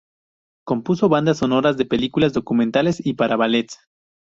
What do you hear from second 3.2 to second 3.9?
ballets.